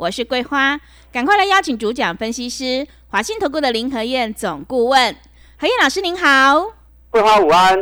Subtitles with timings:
[0.00, 0.80] 我是桂花，
[1.12, 5.14] 赶快来邀请主讲分析师华信投顾的林和燕总顾问，
[5.58, 6.72] 何燕老师您好，
[7.10, 7.78] 桂花午安，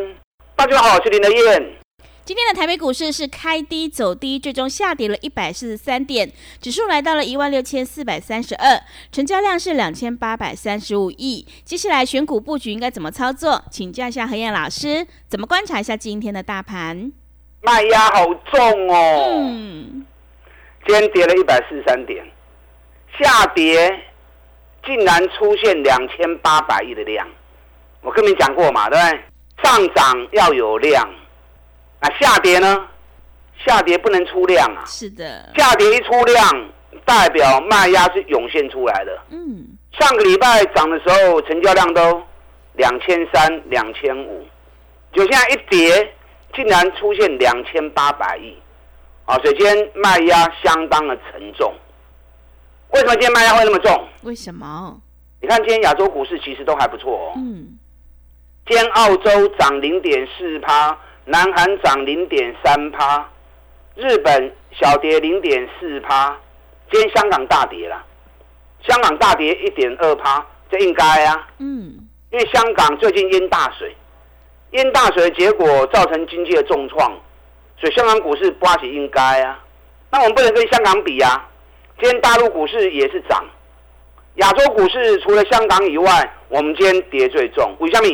[0.56, 1.76] 大家好，我是林和燕。
[2.24, 6.28] 今天的台北股市是开低走低，最终下跌了一百四十三点，
[6.60, 11.46] 指数来到了一万六千四百三十二，成交量是两千八百三十五亿。
[11.64, 13.62] 接下来选股布局应该怎么操作？
[13.70, 17.12] 请教一下何燕老师，怎么观察一下今天的大盘？
[17.60, 20.04] 卖压好重哦，嗯，
[20.87, 22.24] 今天跌了一百四十三点，
[23.18, 24.00] 下跌
[24.84, 27.26] 竟然出现两千八百亿的量，
[28.02, 29.21] 我跟你讲过嘛，对不对？
[29.62, 31.09] 上涨要有量。
[32.01, 32.87] 那下跌呢？
[33.66, 34.84] 下跌不能出量啊！
[34.87, 36.71] 是的，下跌一出量，
[37.04, 39.18] 代表卖压是涌现出来的。
[39.30, 39.66] 嗯，
[39.99, 42.23] 上个礼拜涨的时候，成交量都
[42.74, 44.46] 两千三、两千五，
[45.12, 46.15] 就现在一跌，
[46.54, 48.56] 竟然出现两千八百亿，
[49.29, 51.73] 啊，所以今天卖压相当的沉重。
[52.93, 54.09] 为什么今天卖压会那么重？
[54.23, 55.01] 为什么？
[55.40, 57.32] 你看今天亚洲股市其实都还不错哦。
[57.37, 57.79] 嗯，
[58.66, 60.99] 今天澳洲涨零点四趴。
[61.30, 63.29] 南韩涨零点三趴，
[63.95, 66.34] 日本小跌零点四趴，
[66.91, 68.03] 今天香港大跌了，
[68.81, 71.99] 香港大跌一点二趴，这应该啊，嗯，
[72.31, 73.94] 因为香港最近淹大水，
[74.71, 77.12] 淹大水的结果造成经济的重创，
[77.81, 79.59] 所以香港股市刮起应该啊，
[80.10, 81.48] 那我们不能跟香港比啊，
[82.00, 83.44] 今天大陆股市也是涨，
[84.37, 88.09] 亚洲股市除了香港以外，我们今天跌最重，为什么？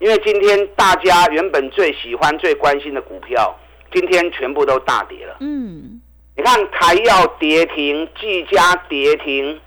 [0.00, 3.56] 因为今天大家原本最喜欢、最关心的股票，
[3.92, 5.36] 今天全部都大跌了。
[5.40, 6.00] 嗯，
[6.36, 9.58] 你看台药跌停，技嘉跌停，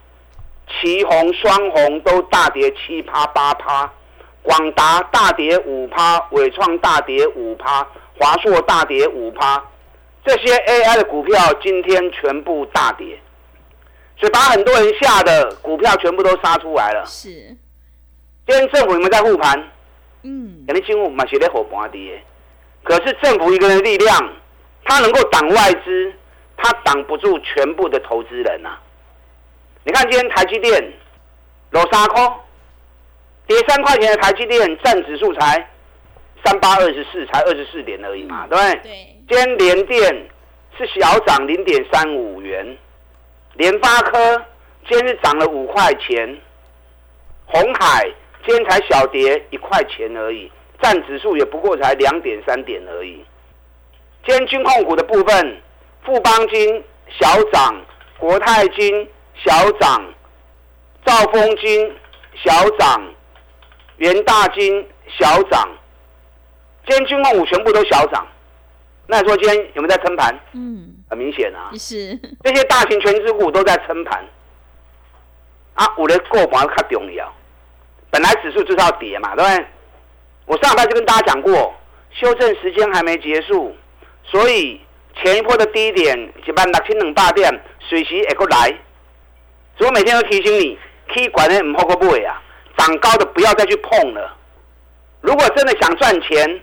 [0.69, 3.92] 旗红、双红都大跌七趴八趴，
[4.44, 7.88] 广达大跌五趴，伟创大跌五趴，
[8.20, 9.64] 华硕大跌五趴，
[10.26, 13.20] 这些 AI 的股票今天全部大跌，
[14.18, 17.06] 所以把很多人吓的股票全部都杀出来了。
[17.06, 19.72] 是，今天政府有没有在护盘？
[20.24, 22.22] 嗯，肯定进入嘛，是在火盘跌，
[22.84, 24.34] 可是政府一个人的力量，
[24.84, 26.14] 他能够挡外资，
[26.58, 28.78] 他挡不住全部的投资人呐。
[29.84, 30.94] 你看今天台积电，
[31.70, 32.34] 罗沙空，
[33.46, 35.70] 跌三块钱的台积电占指数才
[36.47, 38.80] 三八二十四，才二十四点而已嘛，对不对？
[38.84, 39.16] 对。
[39.28, 40.30] 今天联电
[40.78, 42.78] 是小涨零点三五元，
[43.56, 44.41] 联发科
[44.88, 46.38] 今天是涨了五块钱，
[47.46, 48.09] 红海。
[48.46, 50.50] 今天才小跌一块钱而已，
[50.81, 53.25] 占指数也不过才两点三点而已。
[54.25, 55.62] 今天军控股的部分，
[56.06, 56.81] 富邦金
[57.19, 57.75] 小涨，
[58.18, 59.06] 国泰金
[59.44, 60.02] 小涨，
[61.06, 61.94] 兆丰金
[62.41, 63.02] 小涨，
[63.97, 65.68] 元大金小涨。
[66.88, 68.25] 今天军控股全部都小涨，
[69.08, 70.34] 那你说今天有没有在撑盘？
[70.53, 74.25] 嗯，很明显啊，是这些大型全资股都在撑盘。
[75.74, 77.31] 啊，我的过盘较重要。
[78.09, 79.66] 本来指数就是要跌嘛，对不对？
[80.46, 81.75] 我上礼拜就跟大家讲过，
[82.09, 83.75] 修正时间还没结束，
[84.24, 84.80] 所以
[85.22, 88.74] 前一波的低点一般六千两百点随时会过来。
[89.78, 90.80] 所以我每天都提醒你，
[91.14, 92.42] 可以管的唔好过不啊，
[92.78, 94.38] 涨高的不要再去碰了。
[95.19, 96.62] 如果真的想赚钱，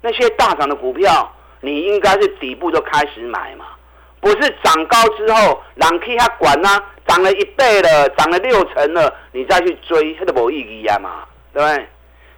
[0.00, 3.66] 那些大涨的股票，你应该是底部就开始买嘛，
[4.20, 6.82] 不是涨高之后，人去他管呐。
[7.08, 11.88] 涨了一倍了，涨了六成了，你再去追，它都没意义啊嘛，对不对？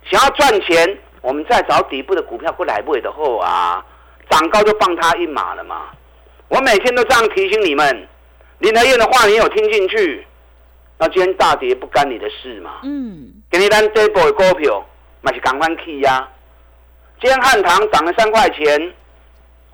[0.09, 3.85] 想要赚钱，我们再找底部的股票过来买的后啊，
[4.31, 5.89] 涨高就放他一马了嘛。
[6.47, 8.09] 我每天都这样提醒你们，
[8.61, 10.25] 林德燕的话你有听进去？
[10.99, 12.77] 那今天大跌不干你的事嘛。
[12.85, 13.33] 嗯。
[13.51, 14.87] 给你单这波的股票，
[15.23, 16.29] 那是赶快去呀。
[17.21, 18.95] 今天汉唐涨了三块钱，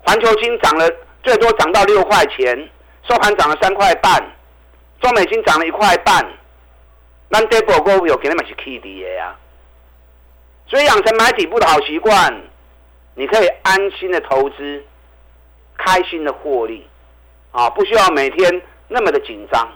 [0.03, 0.89] 环球金涨了
[1.23, 2.69] 最多涨到六块钱，
[3.07, 4.21] 收盘涨了三块半。
[4.99, 6.25] 中美金涨了一块半，
[7.29, 9.33] 那这波股票肯定嘛是 K D 的呀。
[10.65, 12.41] 所以养成买底部的好习惯，
[13.15, 14.83] 你可以安心的投资，
[15.77, 16.85] 开心的获利，
[17.51, 19.69] 啊，不需要每天那么的紧张。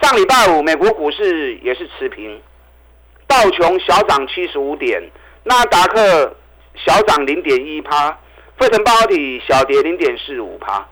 [0.00, 2.42] 上礼拜五美国股市也是持平，
[3.28, 5.00] 道琼小涨七十五点，
[5.44, 6.34] 纳达克
[6.84, 8.10] 小涨零点一趴，
[8.56, 10.86] 费城半导体小跌零点四五趴。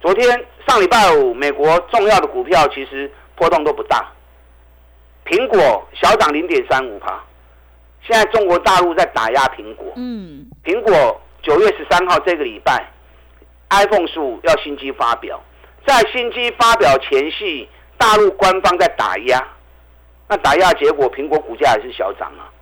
[0.00, 0.28] 昨天
[0.66, 4.12] 上礼拜五，美国重要的股票其实波动都不大，
[5.24, 7.18] 苹果小涨零点三五趴。
[8.06, 12.86] 现在中国大陆在打压苹果，嗯，苹果九月十三号这个礼拜
[13.70, 15.42] ，iPhone 十五要新机发表，
[15.86, 17.66] 在新机发表前夕，
[17.96, 19.42] 大陆官方在打压，
[20.28, 22.52] 那打压结果，苹果股价还是小涨啊。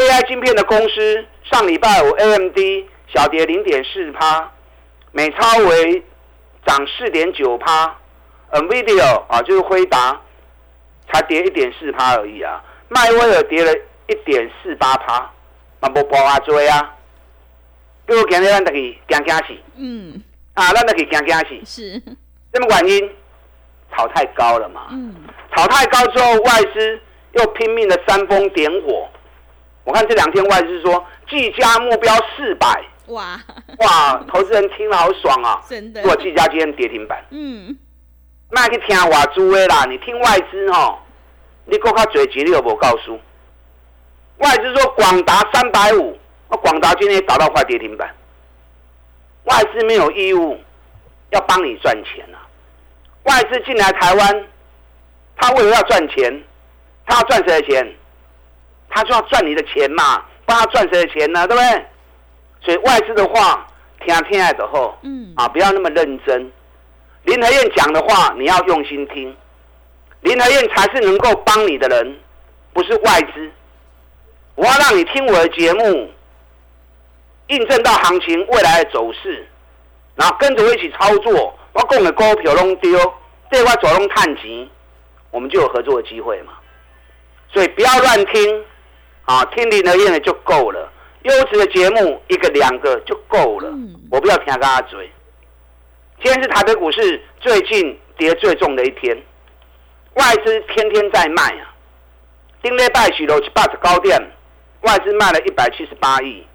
[0.00, 2.58] AI 晶片的公司上礼拜五 AMD
[3.14, 4.50] 小跌零点四趴，
[5.12, 6.02] 美超为
[6.66, 7.96] 涨四点九趴
[8.52, 10.20] ，NVIDIA 啊就是辉达
[11.12, 13.72] 才跌一点四趴而已啊，迈威尔跌了。
[14.08, 15.20] 一点四八趴，
[15.78, 16.96] 嘛无波啊追啊！
[18.04, 19.44] 比如今日咱得去惊惊死，
[19.76, 20.20] 嗯，
[20.54, 21.92] 啊，咱得去惊惊死，是，
[22.52, 23.08] 什么原因？
[23.94, 25.14] 炒太高了嘛，嗯，
[25.54, 27.00] 炒太高之后，外资
[27.34, 29.08] 又拼命的煽风点火。
[29.90, 33.36] 我看这两天外资说，技嘉目标四百，哇，
[33.78, 35.60] 哇，投资人听了好爽啊！
[35.68, 37.76] 真的如果技嘉今天跌停板，嗯，
[38.50, 40.96] 卖去听我猪的啦，你听外资哦，
[41.64, 43.18] 你搁较嘴钱你又无告诉。
[44.38, 46.16] 外资说广达三百五，
[46.48, 48.08] 那广达今天打到快跌停板。
[49.42, 50.56] 外资没有义务
[51.30, 52.46] 要帮你赚钱啊！
[53.24, 54.46] 外资进来台湾，
[55.36, 56.44] 他为了要赚钱，
[57.06, 57.92] 他要赚谁的钱？
[58.90, 61.46] 他就要赚你的钱嘛，帮他赚谁的钱呢？
[61.46, 61.86] 对不对？
[62.62, 63.66] 所以外资的话，
[64.04, 66.52] 听听爱的后，嗯，啊，不要那么认真。
[67.22, 69.34] 林和燕讲的话，你要用心听。
[70.20, 72.18] 林和燕才是能够帮你的人，
[72.72, 73.50] 不是外资。
[74.54, 76.10] 我要让你听我的节目，
[77.46, 79.46] 印证到行情未来的走势，
[80.16, 81.56] 然后跟着我一起操作。
[81.72, 82.98] 我供的股票拢丢，
[83.48, 84.68] 对外走拢探钱，
[85.30, 86.52] 我们就有合作的机会嘛。
[87.52, 88.64] 所以不要乱听，
[89.24, 90.92] 啊，听林和燕的就够了。
[91.22, 93.70] 优质的节目一个两个就够了，
[94.10, 95.10] 我不要听大家嘴。
[96.22, 99.16] 今天是台北股市最近跌最重的一天，
[100.14, 101.74] 外资天天在卖啊。
[102.62, 104.18] 丁礼拜许楼七八十高点，
[104.80, 106.46] 外资卖了一百七十八亿。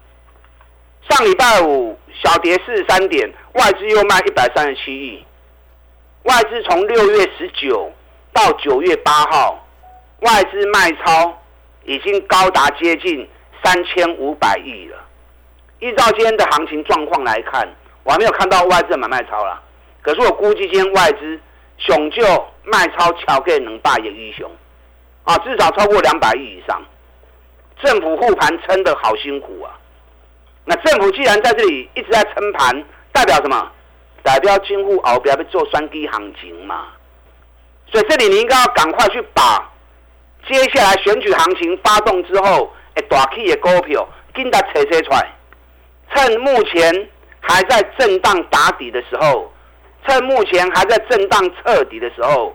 [1.08, 5.24] 上礼拜五小跌四十三点，外资又卖一百三十七亿。
[6.24, 7.92] 外资从六月十九
[8.32, 9.64] 到九月八号，
[10.22, 11.40] 外资卖超
[11.86, 13.28] 已经高达接近
[13.64, 14.98] 三千五百亿了。
[15.78, 17.66] 依照今天的行情状况来看，
[18.02, 19.62] 我还没有看到外资买卖超了。
[20.02, 21.40] 可是我估计今天外资
[21.78, 22.22] 雄就
[22.64, 24.50] 卖超超给能霸也英雄
[25.24, 26.80] 啊，至少超过两百亿以上。
[27.82, 29.70] 政府护盘撑得好辛苦啊！
[30.64, 33.70] 那政府既然在这里一直在撑盘，代表什么？
[34.22, 36.86] 代表金户熬不要做双低行情嘛。
[37.92, 39.70] 所以这里你应该要赶快去把
[40.48, 45.32] 接下来选举行情发动之后，哎，大起的股票，紧它扯扯出来。
[46.14, 47.08] 趁目前
[47.40, 49.52] 还在震荡打底的时候，
[50.06, 52.54] 趁目前还在震荡彻底的时候，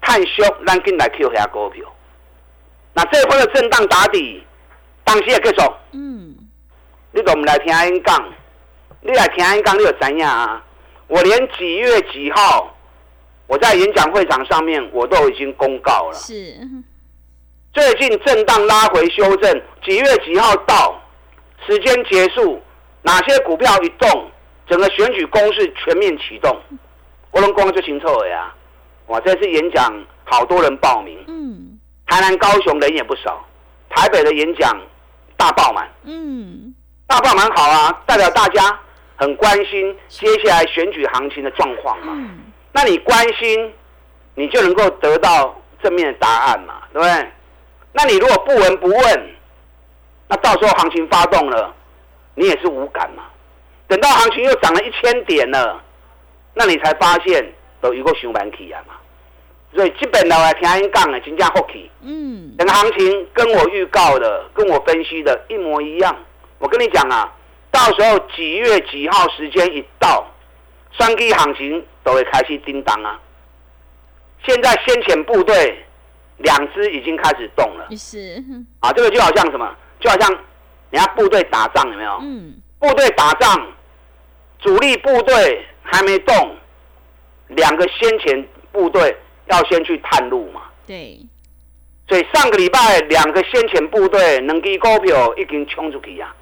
[0.00, 1.84] 探修咱进来 Q 下股票。
[2.94, 4.42] 那这波的震荡打底，
[5.04, 5.72] 当时也结束。
[5.92, 6.34] 嗯，
[7.10, 8.32] 你都唔来听因讲，
[9.02, 10.62] 你来听因讲，你就知影啊？
[11.08, 12.74] 我连几月几号，
[13.52, 16.14] 我在演讲会场上面我都已经公告了。
[16.14, 16.56] 是，
[17.74, 20.98] 最近震荡拉回修正，几月几号到，
[21.66, 22.58] 时间结束，
[23.02, 24.30] 哪些股票一动，
[24.66, 26.58] 整个选举攻势全面启动，
[27.30, 28.54] 我能讲就清楚了呀。
[29.08, 31.78] 哇，这次演讲好多人报名，嗯。
[32.06, 33.46] 台南、高雄人也不少，
[33.90, 34.80] 台北的演讲
[35.36, 36.74] 大爆满，嗯，
[37.06, 38.80] 大爆满好啊，代表大家
[39.16, 42.14] 很关心接下来选举行情的状况嘛。
[42.16, 42.30] 嗯，
[42.72, 43.72] 那你关心，
[44.34, 47.30] 你就能够得到正面的答案嘛，对不对？
[47.92, 49.30] 那你如果不闻不问，
[50.28, 51.74] 那到时候行情发动了，
[52.34, 53.24] 你也是无感嘛。
[53.86, 55.82] 等到行情又涨了一千点了，
[56.54, 57.52] 那你才发现
[57.82, 58.94] 都有个上班起啊嘛。
[59.74, 61.90] 所以基本的来听因讲的，真正好气。
[62.00, 66.16] 嗯，整个行情跟我预告的、跟我分析的一模一样。
[66.58, 67.30] 我跟你讲啊，
[67.70, 70.26] 到时候几月几号时间一到，
[70.92, 73.20] 双 K 行情都会开始叮当啊。
[74.44, 75.84] 现在先遣部队
[76.38, 78.42] 两支已经开始动了是，
[78.80, 79.76] 啊，这个就好像什么？
[80.00, 80.30] 就好像
[80.90, 82.18] 人家部队打仗有没有？
[82.22, 83.66] 嗯，部队打仗，
[84.58, 86.56] 主力部队还没动，
[87.48, 90.62] 两个先遣部队要先去探路嘛。
[90.86, 91.20] 对，
[92.08, 96.34] 所以上个礼拜两个先遣部队两支股票已经冲出去啊，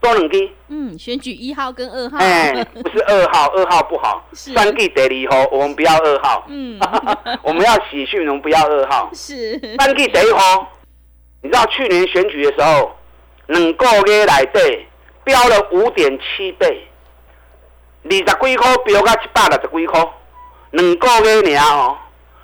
[0.00, 0.50] 多两支。
[0.68, 4.24] 嗯，选举一号跟二号，哎，不是二号， 二号不好。
[4.32, 6.44] 是三 G 第二号，我们不要二号。
[6.48, 6.78] 嗯
[7.42, 9.10] 我们要喜讯，我们不要二号。
[9.12, 10.70] 是，三 G 第一号，
[11.42, 12.96] 你知道去年选举的时候，
[13.46, 14.86] 两个月来对
[15.24, 16.86] 标了五点七倍，
[18.04, 20.08] 二十几块标到一百六十几块，
[20.72, 21.98] 两个月尔哦，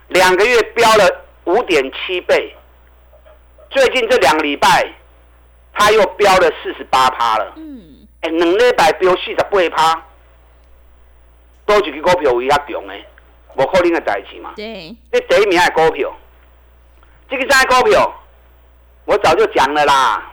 [0.08, 2.56] 两个月标了五点七倍。
[3.70, 4.87] 最近这两个礼拜，
[5.75, 7.52] 它又飙了四十八趴了。
[7.57, 10.02] 嗯，哎，两礼拜飙四十八趴，
[11.66, 13.04] 多一支股票为遐强诶，
[13.57, 14.52] 无可能的代志嘛。
[14.57, 16.14] 对，这第一名的股票，
[17.28, 18.21] 这个啥股票？
[19.07, 20.31] 我早就讲了啦。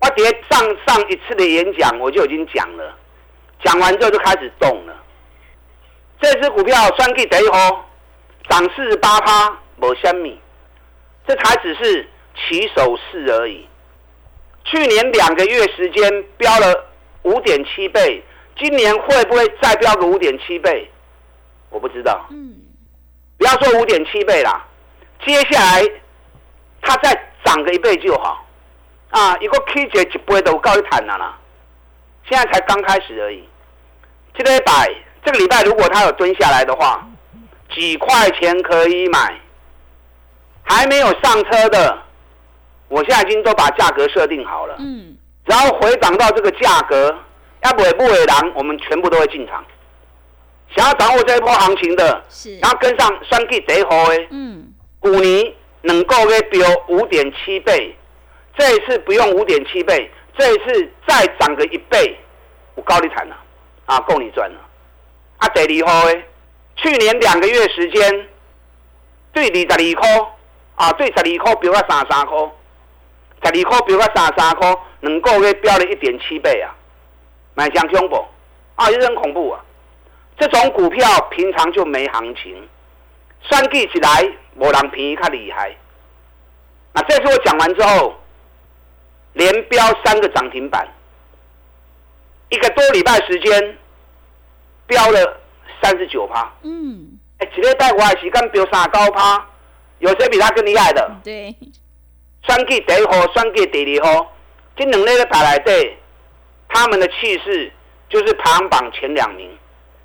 [0.00, 0.16] 我在
[0.50, 2.98] 上上一次的演讲，我就已经讲了。
[3.62, 4.96] 讲完之后就开始动了。
[6.20, 7.88] 这只股票算计第一号，
[8.48, 10.40] 涨四十八趴，无虾米，
[11.26, 13.68] 这才只是起手式而已。
[14.64, 16.86] 去年两个月时间飙了
[17.22, 18.22] 五点七倍，
[18.56, 20.90] 今年会不会再飙个五点七倍？
[21.70, 22.26] 我不知道。
[22.30, 22.54] 嗯，
[23.38, 24.64] 不要说五点七倍啦，
[25.24, 25.82] 接下来
[26.80, 27.12] 它再
[27.44, 28.46] 涨个一倍就好。
[29.10, 31.38] 啊，一个 K 节一倍都高一谈了啦，
[32.28, 33.46] 现在才刚开始而已。
[34.34, 34.90] 这个礼拜，
[35.24, 37.06] 这个礼拜如果它有蹲下来的话，
[37.74, 39.38] 几块钱可以买。
[40.64, 41.98] 还没有上车的，
[42.92, 44.76] 我现在已经都把价格设定好了。
[44.78, 45.16] 嗯。
[45.44, 47.14] 然后回涨到这个价格，
[47.64, 49.64] 要不会不会狼，我们全部都会进场。
[50.76, 52.58] 想要掌握这一波行情的，是。
[52.58, 57.96] 然后跟上双 K 第一号的，嗯，五年能够给标五点七倍，
[58.56, 62.16] 这一次不用五点七倍，这一次再涨个一倍，
[62.74, 63.36] 我高利产了。
[63.86, 64.56] 啊，够你赚了！
[65.38, 66.24] 啊，第二号诶，
[66.76, 68.28] 去年两个月时间，
[69.32, 70.08] 对二十二块，
[70.76, 72.38] 啊，对十二块标到三十三块，
[73.44, 76.74] 十二块飙到三三块，两个月飙了一点七倍啊，
[77.54, 78.24] 买将恐怖，
[78.76, 79.60] 啊，也很恐怖啊！
[80.38, 82.68] 这种股票平常就没行情，
[83.42, 85.74] 算计起来无人便宜较厉害。
[86.94, 88.14] 那这次我讲完之后，
[89.34, 90.86] 连标三个涨停板。
[92.48, 93.78] 一个多礼拜时间，
[94.86, 95.40] 飙了
[95.82, 96.52] 三十九趴。
[96.62, 99.46] 嗯，哎，一个带我的时间飙三高趴，
[100.00, 101.10] 有谁比他更厉害的？
[101.24, 101.54] 对，
[102.46, 104.32] 双季第一号，双季第二号，
[104.76, 105.96] 这两类的打来对，
[106.68, 107.72] 他们的气势
[108.08, 109.48] 就是排行榜前两名。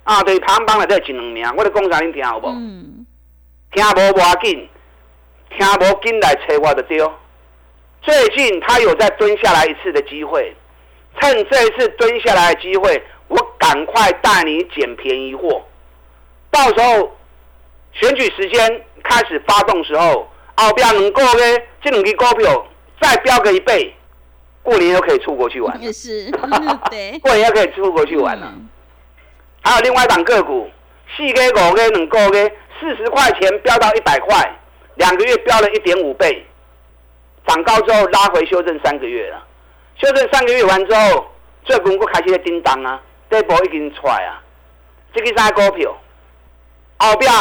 [0.04, 2.48] 啊，对，排行榜内底前两名，我的讲啥你听好不？
[2.48, 3.06] 嗯，
[3.74, 4.70] 听无无要紧，
[5.50, 7.14] 听无紧来找我的丢。
[8.02, 10.56] 最近他有在蹲下来一次的机会。
[11.20, 15.66] 趁这一次蹲下来的机会，我赶快带你捡便宜货。
[16.52, 17.18] 到时候
[17.92, 22.68] 选举时间开始发动时候，后边两个月这两支股票
[23.00, 23.96] 再飙个一倍，
[24.64, 25.82] 过年又可以出国去玩。
[25.82, 26.30] 也 是，
[26.92, 28.54] 对，过年又可以出国去玩了。
[29.64, 30.70] 还有另外一档个股，
[31.16, 34.36] 四个五个两个月四十块钱飙到一百块，
[34.96, 36.46] 两个月飙了一点五倍，
[37.46, 39.44] 涨高之后拉回修正三个月了。
[39.98, 41.26] 修正三个月完之后，
[41.66, 44.42] 最近股开始在叮当啊，这波已经出来啊。
[45.14, 45.96] 这个啥股票？
[47.00, 47.32] 后边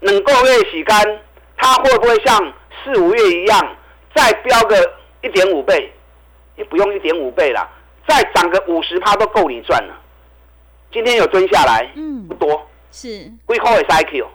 [0.00, 1.20] 两个月时间，
[1.58, 3.76] 它会不会像四五月一样
[4.14, 5.92] 再飙个一点五倍？
[6.56, 7.68] 也不用一点五倍啦，
[8.08, 9.94] 再涨个五十趴都够你赚了。
[10.90, 13.30] 今天有蹲下来，嗯，不多，是。
[13.46, 14.26] 贵口的 cycle，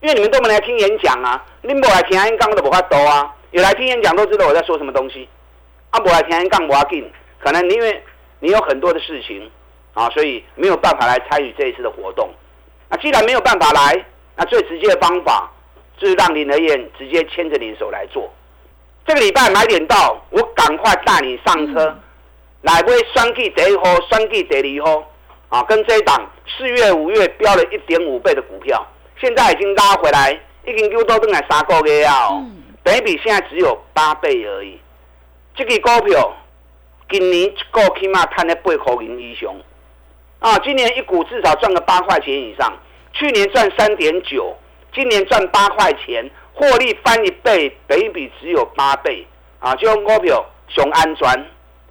[0.00, 5.28] 因为你们都没来听演讲啊，你们来听演讲都不发多啊，有来听演讲都知道我在说什么东西。
[5.90, 7.10] 阿伯来天天杠不要紧，
[7.40, 8.02] 可能因为
[8.40, 9.50] 你有很多的事情
[9.94, 12.28] 啊，所以没有办法来参与这一次的活动。
[12.88, 14.04] 那既然没有办法来，
[14.36, 15.50] 那最直接的方法
[15.96, 18.32] 就是让林德燕直接牵着你的手来做。
[19.06, 21.96] 这个礼拜买点到，我赶快带你上车，
[22.62, 25.04] 来买双 G 第一号、双 G 第二号
[25.48, 28.86] 啊，跟这一档四月、五月飙了一点五倍的股票，
[29.20, 30.32] 现在已经拉回来，
[30.66, 32.28] 已经又到等来三个月啊，
[32.82, 34.80] 等比现在只有八倍而已。
[35.54, 36.34] 这个股票
[37.10, 39.54] 今年一个起码赚了八块银以上，
[40.38, 42.72] 啊，今年一股至少赚个八块钱以上。
[43.12, 44.56] 去年赚三点九，
[44.94, 49.26] 今年赚八块钱，获利翻一倍，比比只有八倍，
[49.58, 51.46] 啊，就用股票熊安全，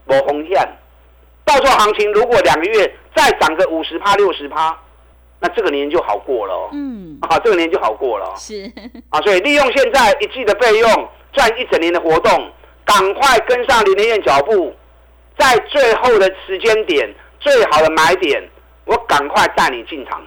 [0.05, 0.67] 无风险。
[1.43, 4.77] 到时候行情如果两个月再涨个五十趴、六十趴，
[5.39, 6.69] 那这个年就好过了。
[6.71, 8.33] 嗯，啊，这个年就好过了。
[8.37, 8.71] 是，
[9.09, 12.51] 啊，所以利用现在一季的费用赚一整年的活动。
[12.85, 14.75] 赶快跟上林连燕脚步，
[15.37, 18.43] 在最后的时间点，最好的买点，
[18.83, 20.21] 我赶快带你进场。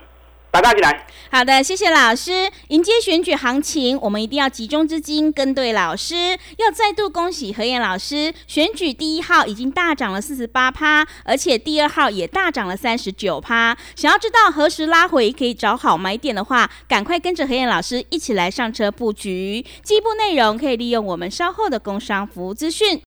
[0.51, 1.07] 打大进来。
[1.29, 2.51] 好的，谢谢老师。
[2.69, 6.15] 迎接选举行情，我们一定要集中资金，跟对老师。
[6.57, 13.77] 要再度恭喜何燕老师，选举第一号已经大涨了四十八趴，而且第二号也大涨了三十九趴。
[13.97, 19.65] 想要知道何时拉回可以找好买点的话，赶快跟着何燕老师一起来上车布局。
[19.83, 23.03] 进一步内容可以利用我们稍后的工商服务资讯。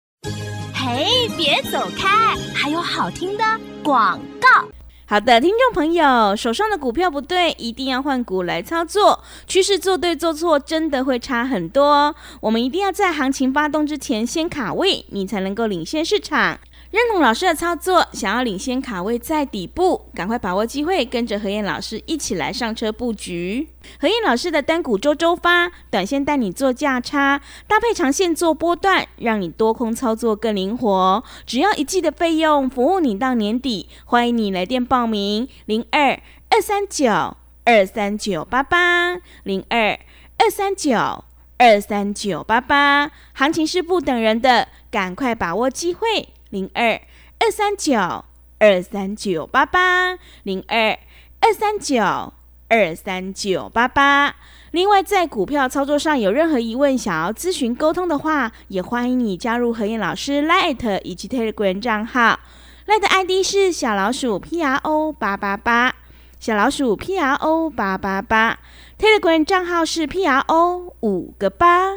[0.75, 3.45] 嘿，别走开，还有好听的
[3.83, 4.68] 广告。
[5.11, 9.25] 好的，听众朋友，手上的股票不对，一定要换股来操作。
[9.47, 12.15] 趋势做对做错，真的会差很多。
[12.43, 16.59] 我们一定要在行情发动之前先卡位，你才能够领先市场。
[16.91, 23.69] 认同老师的操作，想要领先卡位在底部，赶快把握机会，跟着何燕老师一起来上车布局。
[24.01, 31.23] 何燕老师的单股周周发，短线带你做价差，搭配长线做波段，让你多空操作更灵活。
[31.45, 33.91] 只要一季的费用，服务你到年底。
[34.07, 36.19] 欢迎你来电报名：零二
[36.49, 39.99] 二三九二三九八八零二
[40.39, 41.25] 二三九
[41.59, 43.11] 二三九八八。
[43.35, 46.31] 行情是不等人的，赶快把握机会。
[46.51, 47.01] 零二
[47.39, 48.25] 二三九
[48.59, 50.99] 二三九八八零二
[51.41, 52.33] 二三九
[52.69, 54.35] 二三九八八。
[54.73, 62.39] 另外，在股票操作上有任何疑问，想要咨询沟通的话，也欢迎你加入何燕老师 Light 以及 Telegram 账号。
[62.87, 65.95] Light ID 是小老鼠 P R O 八八八，
[66.39, 68.59] 小老鼠 P R O 八八八。
[68.99, 71.95] Telegram 账号是 P R O 五个八。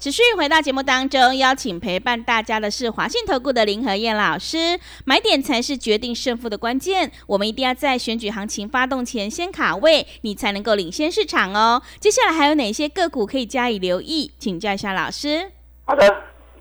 [0.00, 4.80] 持续回到节目当中，邀请陪伴大家的是华信投顾的林和燕老师。
[5.04, 11.82] 买点才是决定胜负的关键，我们一定要在选举行情发动前先卡位，你才能够领先市场哦。
[11.98, 14.32] 接下来还有哪些个股可以加以留意？
[14.38, 15.50] 请教一下老师。
[15.84, 16.08] 好的，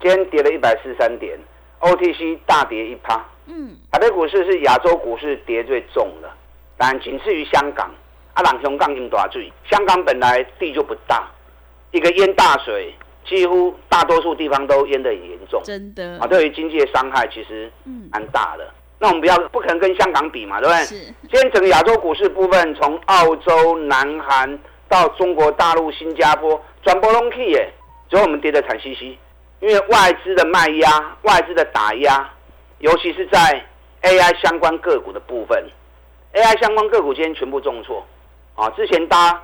[0.01, 1.39] 今天跌了一百四十三点
[1.79, 3.25] ，OTC 大跌一趴。
[3.45, 6.29] 嗯，台北股市是亚洲股市跌最重的，
[6.77, 7.89] 当然仅次于香港。
[8.33, 11.31] 啊，朗雄港因大水，香港本来地就不大，
[11.91, 12.93] 一个淹大水。
[13.29, 17.71] 几乎大多数地方都淹得很严重，真的啊，对于经济的伤害其实
[18.11, 18.67] 蛮大的。
[18.97, 20.83] 那我们不要不可能跟香港比嘛，对不对？
[20.83, 20.95] 是。
[21.29, 24.59] 今天整个亚洲股市部分，从澳洲、南韩
[24.89, 27.71] 到中国大陆、新加坡，转波隆 K 耶，
[28.09, 29.15] 只有我们跌得惨兮兮，
[29.59, 32.27] 因为外资的卖压、外资的打压，
[32.79, 33.63] 尤其是在
[34.01, 35.63] AI 相关个股的部分
[36.33, 38.03] ，AI 相关个股今天全部重挫
[38.55, 38.69] 啊！
[38.71, 39.43] 之前大家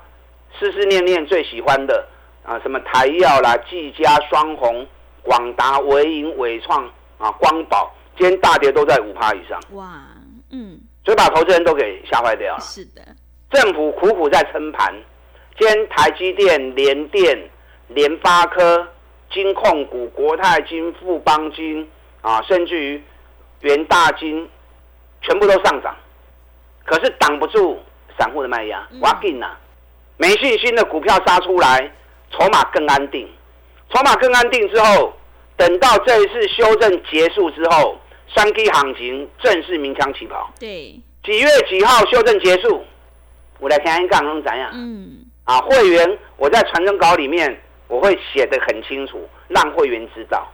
[0.60, 2.08] 思思念念最喜欢的。
[2.45, 4.86] 啊，什么台药啦、技嘉、双红、
[5.23, 6.86] 广达、维盈、伟创
[7.17, 9.60] 啊、光宝，今天大跌都在五趴以上。
[9.71, 9.91] 哇，
[10.51, 12.62] 嗯，所以把投资人都给吓坏掉了。
[12.62, 13.01] 是的，
[13.49, 14.93] 政府苦苦在撑盘，
[15.58, 17.49] 今天台积电、联电、
[17.88, 18.88] 联发科、
[19.31, 21.89] 金控股、国泰金、富邦金
[22.21, 23.03] 啊，甚至于
[23.62, 24.47] 元大金，
[25.21, 25.95] 全部都上涨，
[26.86, 27.79] 可是挡不住
[28.19, 28.88] 散户的卖压。
[29.01, 29.58] 哇劲呐，
[30.17, 31.91] 没信心的股票杀出来。
[32.38, 33.28] 筹码更安定，
[33.93, 35.13] 筹码更安定之后，
[35.58, 37.98] 等到这一次修正结束之后，
[38.36, 40.52] 三 K 行情正式鸣枪起跑。
[40.60, 42.84] 对，几月几号修正结束？
[43.60, 44.69] 我来看一看能怎样。
[44.74, 50.45] 嗯，啊，会员我在传真稿里面我会写的很清楚，让会员知道。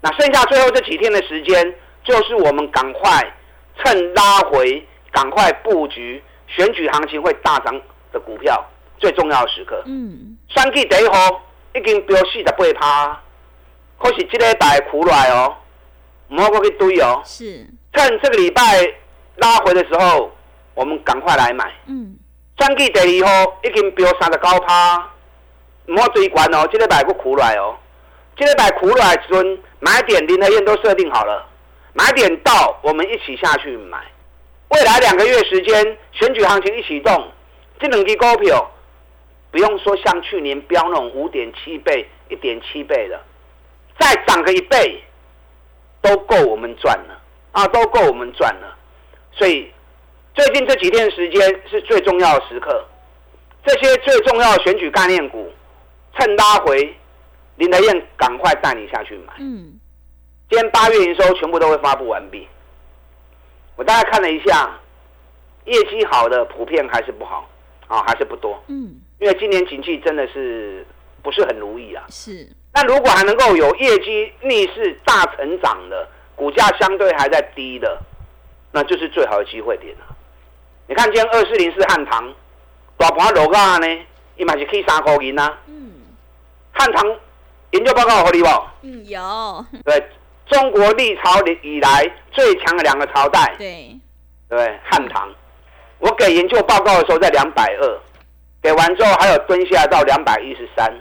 [0.00, 3.34] 那剩下最后这几天的时间，就是我们赶快
[3.82, 7.74] 趁拉回，赶快布局选举行情会大涨
[8.12, 8.64] 的股票。
[8.98, 11.42] 最重要的时刻，嗯，三季第一号
[11.74, 13.20] 已经飙四十八趴，
[13.98, 15.54] 可是这个拜苦来哦，
[16.28, 17.66] 唔好过去堆哦，是。
[17.92, 18.62] 趁这个礼拜
[19.36, 20.30] 拉回的时候，
[20.74, 22.16] 我们赶快来买，嗯，
[22.58, 25.10] 三季第二号已经飙三十九趴，
[25.86, 27.76] 唔好追关哦，这个拜不苦来哦，
[28.36, 31.46] 这个拜苦来时阵买点林和燕都设定好了，
[31.94, 33.98] 买点到我们一起下去买，
[34.68, 37.30] 未来两个月时间选举行情一启动，
[37.78, 38.70] 这两支股票。
[39.50, 43.20] 不用说像去年标那种五点七倍、一点七倍的，
[43.98, 45.02] 再涨个一倍，
[46.02, 48.76] 都够我们赚了啊，都够我们赚了。
[49.32, 49.72] 所以
[50.34, 52.84] 最近这几天时间是最重要的时刻，
[53.64, 55.50] 这些最重要的选举概念股，
[56.18, 56.94] 趁拉回，
[57.56, 59.32] 林德燕赶快带你下去买。
[59.38, 59.78] 嗯，
[60.50, 62.46] 今天八月营收全部都会发布完毕，
[63.76, 64.78] 我大概看了一下，
[65.64, 67.48] 业绩好的普遍还是不好
[67.86, 68.62] 啊，还是不多。
[68.68, 69.00] 嗯。
[69.18, 70.86] 因为今年景气真的是
[71.22, 72.04] 不是很如意啊。
[72.10, 72.46] 是。
[72.74, 77.98] 那如果还能够有业绩逆势大成长的，股价相对还在低的，
[78.72, 80.16] 那就是最好的机会点了。
[80.86, 82.30] 你看今天二四零四汉唐，
[82.98, 83.86] 大盘落价呢，
[84.36, 85.58] 伊嘛是可以三块银啊。
[85.66, 85.92] 嗯。
[86.72, 87.16] 汉唐
[87.70, 88.48] 研究报告合理不？
[88.82, 89.66] 嗯，有。
[89.84, 90.06] 对，
[90.46, 93.54] 中国历朝以来最强的两个朝代。
[93.56, 93.98] 对。
[94.48, 95.34] 对，汉唐，
[95.98, 98.00] 我给研究报告的时候在两百二。
[98.62, 100.92] 给完之后还有蹲下到两百一十三，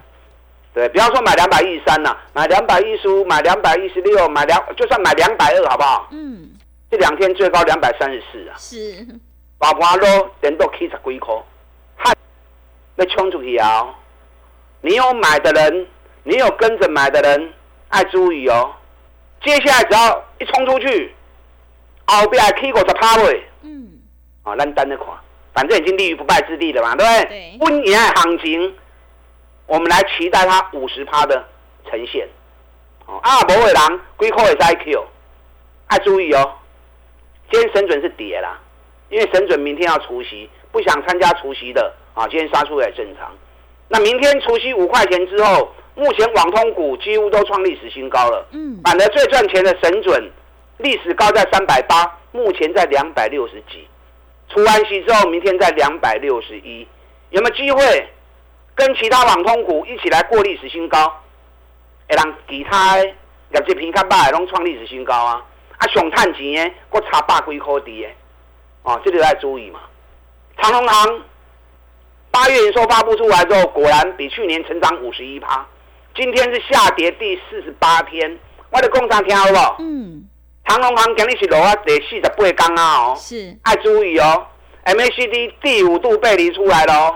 [0.74, 6.08] 对，不要说买两百一十三呐，买两百一十五，买两百一十六，买两就算买两百二好不好？
[6.12, 6.52] 嗯，
[6.92, 9.08] 这两天最高两百三十四啊，是，
[9.58, 10.06] 把盘都
[10.42, 11.34] 连到七十几块，
[11.96, 12.14] 嗨，
[12.96, 13.88] 那冲出去啊！
[14.82, 15.88] 你有买的人，
[16.24, 17.54] 你有跟着买的人，
[17.90, 18.72] 爱注意哦。
[19.44, 21.16] 接下来只要一冲出去，
[22.06, 24.00] 后边起五十趴位，嗯，
[24.44, 25.08] 啊，咱等着看，
[25.56, 27.26] 反正已经立于不败之地了嘛，对不对？
[27.30, 28.76] 对温言行情，
[29.66, 31.44] 我们来期待它五十趴的
[31.90, 32.28] 呈现。
[33.06, 35.06] 哦，啊，无的人几块会使 Q，
[35.88, 36.54] 啊，注意哦，
[37.50, 38.60] 今天神准是跌啦，
[39.10, 43.32] 因为神准明天要除夕，不想参加除夕的啊，今天杀出来正常。
[43.88, 48.46] 那明天除夕五块钱之后，目前网通股几乎都创历史新高了。
[48.52, 50.32] 嗯，反而最赚钱的神准，
[50.80, 53.88] 历史高在三百八，目前在两百六十几。
[54.50, 56.88] 除完息之后，明天在两百六十一，
[57.30, 58.08] 有没有机会
[58.76, 61.08] 跟其他网通股一起来过历史新高？
[62.08, 65.44] 会让其他的业绩平较歹的拢创历史新高啊！
[65.78, 68.10] 啊，上趁钱的，搁差百几块滴的，
[68.84, 69.80] 哦，这里要注意嘛。
[70.62, 71.22] 长隆行
[72.32, 75.66] 八月营收发布出来之后，果然比去年成长五十一趴。
[76.16, 79.76] 今天是下跌第四十八天，我的工厂听好不好？
[79.80, 80.30] 嗯，
[80.66, 84.46] 长隆行今日是落啊第四十八天啊哦，是，爱注意哦
[84.86, 87.16] ，MACD 第五度背离出来了哦。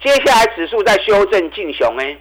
[0.00, 2.16] 接下来指数在修正进熊哎，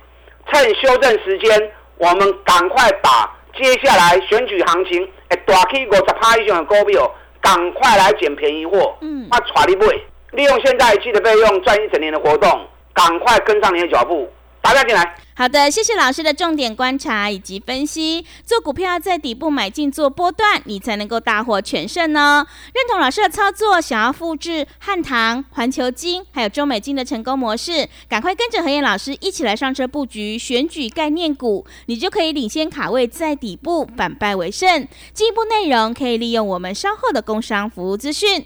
[0.51, 7.09] 趁修正时间，我们赶快把接下来选举行情哎大 K 五十趴以上的股票，
[7.39, 9.27] 赶快来捡便宜货，嗯。
[9.29, 9.85] 我带你买，
[10.31, 14.27] 利用现在一季的费用赚一整年的活动，赶快跟上你的脚步，
[14.61, 15.15] 打家进来。
[15.35, 18.25] 好的，谢谢老师的重点观察以及分析。
[18.45, 22.45] 做股票在底部买进做波段，你才能够大获全胜呢。
[22.73, 34.85] 认同老师的操作，想要复制汉唐、环球金还有中美金的成功模式，赶快跟着何燕老师一起来上车布局选举概念股，你就可以领先卡位在底部，反败为胜。
[35.13, 38.45] 进一步内容可以利用我们稍后的工商服务资讯。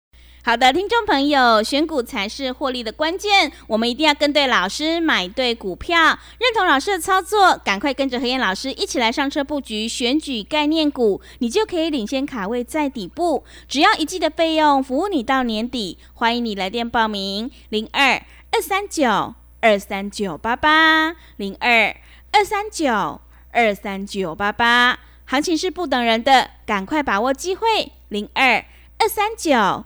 [0.43, 15.99] 好的，听众朋友，选股才是获利的关键，我们一定要跟对老师，买对股票，认同老师的操作，赶快跟着何燕老师一起来上车布局选举概念股，你就可以领先卡位在底部，只要一季的费用，服务你到年底。
[16.15, 21.95] 欢迎你来电报名：零二二三九二三九八八零二
[22.31, 24.97] 二三九二三九八八。
[25.25, 28.65] 行情是不等人的，赶快把握机会：零二
[28.97, 29.85] 二三九。